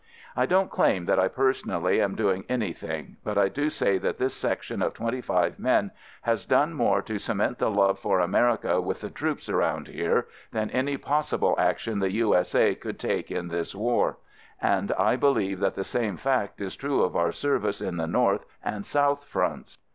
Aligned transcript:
I 0.35 0.47
don't 0.47 0.71
claim 0.71 1.05
that 1.05 1.19
I 1.19 1.27
personally 1.27 2.01
am 2.01 2.15
doing 2.15 2.43
anything, 2.49 3.17
but 3.23 3.37
I 3.37 3.49
do 3.49 3.69
say 3.69 3.99
that 3.99 4.17
this 4.17 4.33
Section 4.33 4.81
of 4.81 4.95
twenty 4.95 5.21
five 5.21 5.59
men 5.59 5.91
has 6.23 6.43
done 6.47 6.73
more 6.73 7.03
to 7.03 7.19
cement 7.19 7.59
the 7.59 7.69
love 7.69 7.99
for 7.99 8.19
America 8.19 8.81
with 8.81 9.01
the 9.01 9.11
troops 9.11 9.47
around 9.47 9.89
here 9.89 10.25
than 10.51 10.71
any 10.71 10.97
possible 10.97 11.53
action 11.59 11.99
the 11.99 12.13
U.S.A. 12.13 12.73
could 12.73 12.97
take 12.97 13.29
in 13.29 13.49
this 13.49 13.75
war, 13.75 14.17
and 14.59 14.91
I 14.93 15.17
believe 15.17 15.59
that 15.59 15.75
the 15.75 15.83
same 15.83 16.17
fact 16.17 16.61
is 16.61 16.75
true 16.75 17.03
of 17.03 17.15
our 17.15 17.31
Service 17.31 17.79
in 17.79 17.97
the 17.97 18.07
north 18.07 18.43
and 18.65 18.87
south 18.87 19.25
fronts. 19.25 19.77